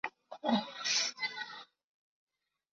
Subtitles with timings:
[0.03, 1.15] 治所在武郎县。